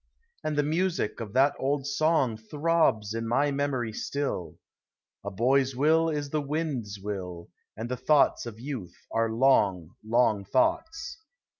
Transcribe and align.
And 0.43 0.57
the 0.57 0.63
music 0.63 1.19
of 1.19 1.33
that 1.33 1.53
old 1.59 1.85
song 1.85 2.35
Throbs 2.35 3.13
in 3.13 3.25
mv 3.25 3.53
memory 3.53 3.93
still:" 3.93 4.57
A 5.23 5.29
boy's 5.29 5.75
will 5.75 6.09
is 6.09 6.31
the 6.31 6.41
wind's 6.41 6.97
will, 6.99 7.49
And 7.77 7.87
the 7.87 7.97
thoughts 7.97 8.47
of 8.47 8.59
youth 8.59 8.95
are 9.11 9.29
long, 9.29 9.89
long 10.03 10.43
thoughts." 10.43 11.19